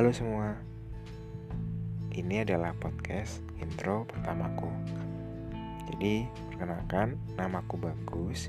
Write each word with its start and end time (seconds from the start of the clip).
Halo 0.00 0.16
semua, 0.16 0.56
ini 2.16 2.40
adalah 2.40 2.72
podcast 2.72 3.44
intro 3.60 4.08
pertamaku. 4.08 4.72
Jadi, 5.92 6.24
perkenalkan, 6.48 7.20
namaku 7.36 7.76
Bagus. 7.76 8.48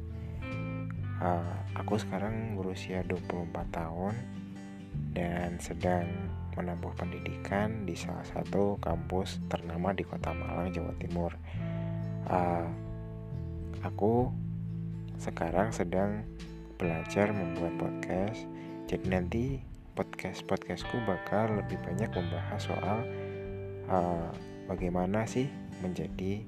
Uh, 1.19 1.59
aku 1.75 1.99
sekarang 1.99 2.55
berusia 2.55 3.03
24 3.03 3.67
tahun 3.67 4.15
dan 5.11 5.59
sedang 5.59 6.07
menempuh 6.55 6.95
pendidikan 6.95 7.83
di 7.83 7.99
salah 7.99 8.23
satu 8.31 8.79
kampus 8.79 9.43
ternama 9.51 9.91
di 9.91 10.07
Kota 10.07 10.31
Malang, 10.31 10.71
Jawa 10.71 10.95
Timur. 11.03 11.35
Uh, 12.31 12.71
aku 13.83 14.31
sekarang 15.19 15.75
sedang 15.75 16.23
belajar 16.79 17.35
membuat 17.35 17.75
podcast. 17.75 18.39
Jadi 18.87 19.05
nanti 19.11 19.45
podcast 19.91 20.47
podcastku 20.47 20.95
bakal 21.03 21.51
lebih 21.51 21.75
banyak 21.83 22.07
membahas 22.11 22.61
soal 22.63 22.97
uh, 23.91 24.31
bagaimana 24.71 25.27
sih 25.27 25.51
menjadi 25.83 26.43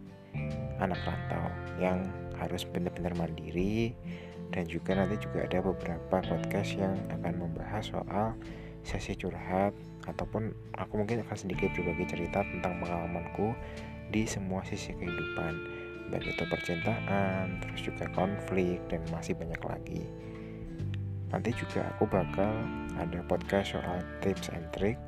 anak 0.80 1.00
rantau 1.04 1.48
yang 1.78 2.08
harus 2.40 2.64
benar-benar 2.66 3.14
mandiri. 3.20 3.94
Dan 4.54 4.70
juga 4.70 4.94
nanti 4.94 5.18
juga 5.18 5.50
ada 5.50 5.66
beberapa 5.66 6.22
podcast 6.22 6.78
yang 6.78 6.94
akan 7.10 7.42
membahas 7.42 7.90
soal 7.90 8.38
sesi 8.86 9.18
curhat 9.18 9.74
ataupun 10.06 10.54
aku 10.78 10.94
mungkin 11.02 11.26
akan 11.26 11.38
sedikit 11.40 11.74
berbagi 11.74 12.06
cerita 12.06 12.46
tentang 12.46 12.78
pengalamanku 12.84 13.58
di 14.14 14.30
semua 14.30 14.62
sisi 14.62 14.94
kehidupan. 14.94 15.54
Baik 16.14 16.38
itu 16.38 16.44
percintaan 16.46 17.58
terus 17.66 17.82
juga 17.82 18.06
konflik 18.14 18.78
dan 18.94 19.02
masih 19.10 19.34
banyak 19.34 19.62
lagi 19.66 20.06
nanti 21.34 21.50
juga 21.58 21.90
aku 21.98 22.06
bakal 22.06 22.54
ada 23.02 23.20
podcast 23.26 23.74
soal 23.74 24.06
tips 24.22 24.54
and 24.54 24.70
trick 24.70 25.02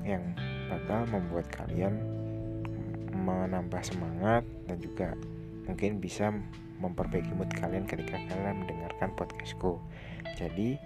yang 0.00 0.24
bakal 0.72 1.04
membuat 1.12 1.44
kalian 1.52 2.00
menambah 3.12 3.84
semangat 3.84 4.40
dan 4.64 4.80
juga 4.80 5.12
mungkin 5.68 6.00
bisa 6.00 6.32
memperbaiki 6.80 7.36
mood 7.36 7.52
kalian 7.52 7.84
ketika 7.84 8.16
kalian 8.16 8.64
mendengarkan 8.64 9.12
podcastku. 9.12 9.76
Jadi, 10.40 10.80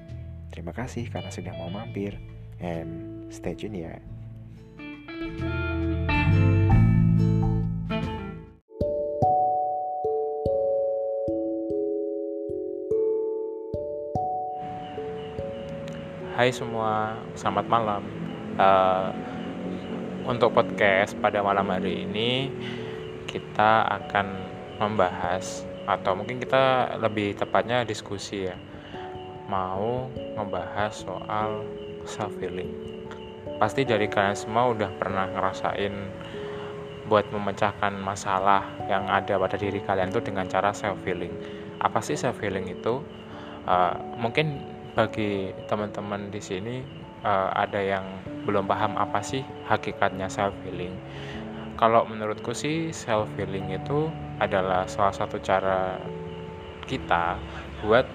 terima 0.51 0.75
kasih 0.75 1.07
karena 1.07 1.31
sudah 1.31 1.55
mau 1.55 1.71
mampir 1.71 2.19
and 2.59 3.31
stay 3.31 3.55
tune 3.55 3.79
ya. 3.79 3.95
Hai 16.35 16.51
semua, 16.51 17.15
selamat 17.39 17.67
malam. 17.71 18.03
Uh, 18.59 19.15
untuk 20.27 20.51
podcast 20.51 21.15
pada 21.23 21.39
malam 21.39 21.63
hari 21.71 22.03
ini 22.03 22.51
kita 23.31 23.87
akan 23.87 24.35
membahas 24.83 25.63
atau 25.87 26.19
mungkin 26.19 26.43
kita 26.43 26.99
lebih 26.99 27.39
tepatnya 27.39 27.87
diskusi 27.87 28.51
ya. 28.51 28.59
Mau 29.47 30.11
ngebahas 30.35 31.07
soal 31.07 31.63
self 32.03 32.35
healing. 32.43 32.99
Pasti 33.63 33.87
dari 33.87 34.11
kalian 34.11 34.35
semua 34.35 34.75
udah 34.75 34.91
pernah 34.91 35.31
ngerasain 35.31 35.95
buat 37.07 37.31
memecahkan 37.31 37.95
masalah 37.95 38.75
yang 38.91 39.07
ada 39.07 39.39
pada 39.39 39.55
diri 39.55 39.79
kalian 39.87 40.11
tuh 40.11 40.27
dengan 40.27 40.51
cara 40.51 40.75
self 40.75 40.99
healing. 41.07 41.31
Apa 41.79 42.03
sih 42.03 42.19
self 42.19 42.43
healing 42.43 42.75
itu? 42.75 43.07
Uh, 43.71 43.95
mungkin 44.19 44.74
bagi 44.95 45.51
teman-teman 45.67 46.31
di 46.31 46.39
sini 46.39 46.83
uh, 47.27 47.51
ada 47.55 47.83
yang 47.83 48.07
belum 48.47 48.71
paham 48.71 48.95
apa 48.95 49.19
sih 49.21 49.43
hakikatnya 49.67 50.31
self 50.31 50.55
healing. 50.63 50.95
Kalau 51.75 52.07
menurutku 52.07 52.55
sih 52.55 52.95
self 52.95 53.27
healing 53.35 53.75
itu 53.75 54.07
adalah 54.39 54.87
salah 54.87 55.11
satu 55.11 55.43
cara 55.43 55.99
kita 56.87 57.35
buat 57.83 58.07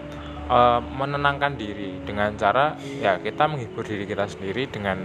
uh, 0.47 0.79
menenangkan 0.79 1.59
diri 1.59 1.99
dengan 2.07 2.37
cara 2.39 2.79
ya 2.79 3.19
kita 3.19 3.49
menghibur 3.49 3.83
diri 3.83 4.07
kita 4.07 4.29
sendiri 4.29 4.69
dengan 4.69 5.03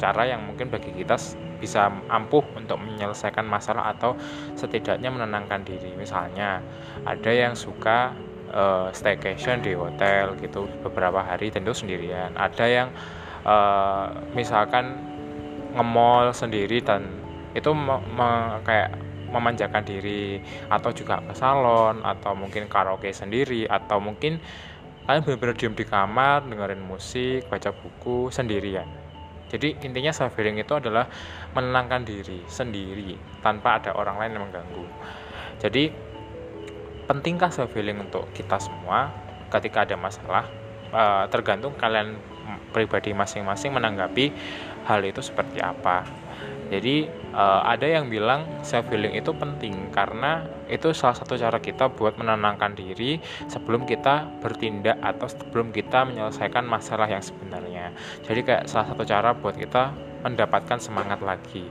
cara 0.00 0.26
yang 0.26 0.42
mungkin 0.46 0.72
bagi 0.72 0.90
kita 0.90 1.16
bisa 1.58 1.88
ampuh 2.10 2.42
untuk 2.58 2.76
menyelesaikan 2.82 3.46
masalah 3.46 3.94
atau 3.94 4.18
setidaknya 4.58 5.08
menenangkan 5.08 5.64
diri. 5.64 5.96
Misalnya 5.96 6.60
ada 7.08 7.30
yang 7.30 7.56
suka 7.56 8.12
uh, 8.54 8.88
staycation 8.94 9.60
di 9.60 9.74
hotel 9.74 10.38
gitu 10.38 10.70
beberapa 10.86 11.20
hari 11.20 11.50
tentu 11.50 11.74
sendirian. 11.74 12.32
Ada 12.38 12.64
yang 12.70 12.88
uh, 13.42 14.14
misalkan 14.32 14.94
nge-mall 15.74 16.30
sendiri 16.30 16.78
dan 16.80 17.10
itu 17.52 17.74
me 17.74 17.98
me 18.14 18.62
kayak 18.62 18.94
memanjakan 19.34 19.82
diri 19.82 20.38
atau 20.70 20.94
juga 20.94 21.18
ke 21.26 21.34
salon 21.34 22.06
atau 22.06 22.38
mungkin 22.38 22.70
karaoke 22.70 23.10
sendiri 23.10 23.66
atau 23.66 23.98
mungkin 23.98 24.38
kalian 25.04 25.26
benar-benar 25.26 25.56
diem 25.58 25.74
di 25.74 25.84
kamar 25.84 26.46
dengerin 26.46 26.80
musik 26.80 27.50
baca 27.50 27.74
buku 27.74 28.30
sendirian. 28.30 28.86
Jadi 29.50 29.76
intinya 29.86 30.10
self 30.14 30.34
healing 30.38 30.58
itu 30.62 30.74
adalah 30.78 31.06
menenangkan 31.52 32.02
diri 32.06 32.42
sendiri 32.46 33.18
tanpa 33.44 33.82
ada 33.82 33.94
orang 33.94 34.22
lain 34.22 34.32
yang 34.38 34.44
mengganggu. 34.48 34.86
Jadi 35.60 36.13
pentingkah 37.04 37.52
self 37.52 37.72
healing 37.76 38.00
untuk 38.00 38.28
kita 38.32 38.60
semua 38.60 39.12
ketika 39.52 39.84
ada 39.84 39.96
masalah 39.96 40.44
uh, 40.90 41.24
tergantung 41.28 41.76
kalian 41.76 42.16
pribadi 42.74 43.14
masing-masing 43.14 43.72
menanggapi 43.72 44.34
hal 44.84 45.00
itu 45.06 45.22
seperti 45.24 45.62
apa 45.62 46.04
jadi 46.72 47.06
uh, 47.36 47.60
ada 47.68 47.84
yang 47.84 48.08
bilang 48.08 48.48
self 48.64 48.88
healing 48.88 49.12
itu 49.14 49.30
penting 49.36 49.92
karena 49.92 50.48
itu 50.66 50.96
salah 50.96 51.12
satu 51.12 51.36
cara 51.36 51.60
kita 51.60 51.92
buat 51.92 52.16
menenangkan 52.16 52.72
diri 52.72 53.20
sebelum 53.52 53.84
kita 53.84 54.40
bertindak 54.40 54.96
atau 55.04 55.28
sebelum 55.28 55.70
kita 55.70 56.08
menyelesaikan 56.08 56.64
masalah 56.64 57.06
yang 57.06 57.20
sebenarnya. 57.20 57.92
Jadi 58.24 58.40
kayak 58.42 58.64
salah 58.66 58.90
satu 58.90 59.04
cara 59.04 59.36
buat 59.36 59.54
kita 59.54 59.92
mendapatkan 60.24 60.80
semangat 60.80 61.20
lagi. 61.20 61.68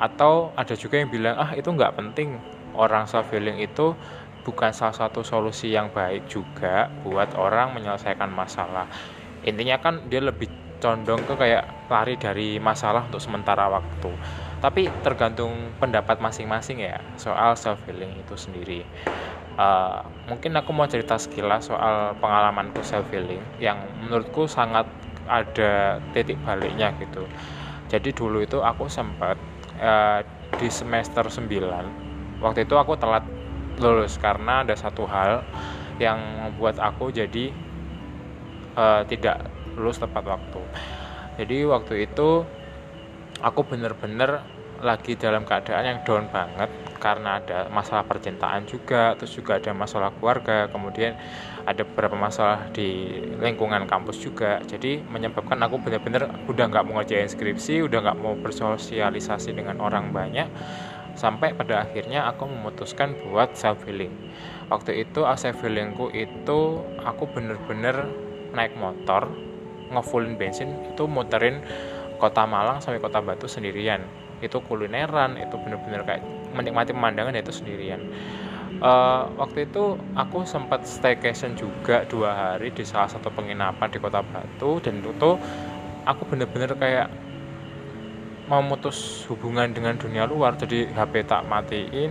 Atau 0.00 0.56
ada 0.56 0.72
juga 0.72 0.96
yang 0.96 1.12
bilang 1.12 1.36
ah 1.36 1.52
itu 1.52 1.68
nggak 1.68 2.00
penting 2.00 2.40
orang 2.72 3.04
self 3.04 3.28
healing 3.28 3.60
itu 3.60 3.92
bukan 4.42 4.72
salah 4.72 4.96
satu 4.96 5.20
solusi 5.20 5.72
yang 5.72 5.92
baik 5.92 6.28
juga 6.30 6.88
buat 7.04 7.36
orang 7.36 7.76
menyelesaikan 7.76 8.30
masalah. 8.32 8.88
Intinya 9.44 9.80
kan 9.80 10.08
dia 10.08 10.20
lebih 10.20 10.48
condong 10.80 11.22
ke 11.28 11.36
kayak 11.36 11.64
lari 11.92 12.16
dari 12.16 12.56
masalah 12.56 13.04
untuk 13.04 13.20
sementara 13.20 13.68
waktu. 13.68 14.10
Tapi 14.60 14.88
tergantung 15.04 15.72
pendapat 15.80 16.20
masing-masing 16.20 16.84
ya 16.84 17.00
soal 17.20 17.56
self 17.56 17.80
healing 17.88 18.16
itu 18.16 18.34
sendiri. 18.36 18.80
Uh, 19.60 20.00
mungkin 20.24 20.56
aku 20.56 20.72
mau 20.72 20.88
cerita 20.88 21.20
sekilas 21.20 21.68
soal 21.68 22.16
pengalamanku 22.16 22.80
self 22.80 23.04
healing 23.12 23.44
yang 23.60 23.76
menurutku 24.00 24.48
sangat 24.48 24.88
ada 25.28 26.00
titik 26.16 26.40
baliknya 26.44 26.96
gitu. 26.96 27.28
Jadi 27.92 28.16
dulu 28.16 28.40
itu 28.40 28.64
aku 28.64 28.88
sempat 28.88 29.36
uh, 29.80 30.24
di 30.60 30.68
semester 30.68 31.24
9 31.24 32.44
waktu 32.44 32.68
itu 32.68 32.74
aku 32.76 32.96
telat 33.00 33.24
lulus 33.80 34.20
karena 34.20 34.62
ada 34.62 34.76
satu 34.76 35.08
hal 35.08 35.42
yang 36.00 36.20
membuat 36.20 36.80
aku 36.80 37.12
jadi 37.12 37.52
uh, 38.76 39.02
tidak 39.08 39.48
lulus 39.76 40.00
tepat 40.00 40.24
waktu. 40.28 40.60
Jadi 41.40 41.64
waktu 41.64 42.04
itu 42.04 42.44
aku 43.40 43.60
bener-bener 43.64 44.44
lagi 44.80 45.12
dalam 45.16 45.44
keadaan 45.44 45.84
yang 45.84 45.98
down 46.08 46.24
banget 46.32 46.72
karena 47.00 47.40
ada 47.40 47.68
masalah 47.72 48.04
percintaan 48.04 48.68
juga, 48.68 49.16
terus 49.16 49.32
juga 49.32 49.56
ada 49.56 49.72
masalah 49.72 50.12
keluarga, 50.16 50.68
kemudian 50.68 51.16
ada 51.64 51.80
beberapa 51.84 52.16
masalah 52.16 52.68
di 52.72 53.20
lingkungan 53.40 53.88
kampus 53.88 54.20
juga. 54.20 54.60
Jadi 54.64 55.00
menyebabkan 55.04 55.56
aku 55.64 55.80
bener-bener 55.80 56.28
udah 56.48 56.64
nggak 56.68 56.84
mau 56.84 57.00
ngerjain 57.00 57.28
skripsi, 57.28 57.80
udah 57.84 58.04
nggak 58.04 58.18
mau 58.20 58.36
bersosialisasi 58.36 59.56
dengan 59.56 59.80
orang 59.80 60.12
banyak, 60.12 60.48
sampai 61.14 61.54
pada 61.54 61.84
akhirnya 61.86 62.26
aku 62.30 62.46
memutuskan 62.46 63.14
buat 63.26 63.54
self 63.54 63.82
healing 63.86 64.12
waktu 64.70 65.04
itu 65.06 65.26
self 65.36 65.58
healingku 65.62 66.10
itu 66.14 66.82
aku 67.02 67.24
bener-bener 67.30 68.06
naik 68.54 68.74
motor 68.78 69.30
ngefullin 69.90 70.38
bensin 70.38 70.70
itu 70.86 71.04
muterin 71.10 71.62
kota 72.20 72.44
Malang 72.44 72.78
sampai 72.84 73.00
kota 73.00 73.24
Batu 73.24 73.48
sendirian. 73.48 74.04
Itu 74.44 74.60
kulineran 74.60 75.40
itu 75.40 75.56
bener-bener 75.56 76.04
kayak 76.04 76.22
menikmati 76.52 76.92
pemandangan 76.92 77.32
itu 77.32 77.50
sendirian. 77.50 78.00
Uh, 78.80 79.28
waktu 79.36 79.68
itu 79.68 79.98
aku 80.16 80.46
sempat 80.46 80.86
staycation 80.88 81.52
juga 81.58 82.06
dua 82.06 82.32
hari 82.32 82.72
di 82.72 82.86
salah 82.86 83.10
satu 83.10 83.28
penginapan 83.32 83.88
di 83.90 83.98
kota 83.98 84.22
Batu 84.22 84.78
dan 84.84 85.00
itu 85.00 85.30
aku 86.06 86.22
bener-bener 86.28 86.72
kayak 86.78 87.08
memutus 88.50 89.22
hubungan 89.30 89.70
dengan 89.70 89.94
dunia 89.94 90.26
luar 90.26 90.58
jadi 90.58 90.90
HP 90.90 91.22
tak 91.30 91.46
matiin 91.46 92.10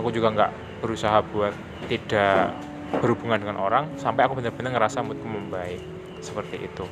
aku 0.00 0.08
juga 0.08 0.32
nggak 0.32 0.52
berusaha 0.80 1.20
buat 1.28 1.52
tidak 1.92 2.56
berhubungan 3.04 3.44
dengan 3.44 3.60
orang 3.60 3.84
sampai 4.00 4.24
aku 4.24 4.40
benar-benar 4.40 4.72
ngerasa 4.80 5.04
moodku 5.04 5.28
membaik 5.28 5.80
seperti 6.24 6.64
itu 6.64 6.88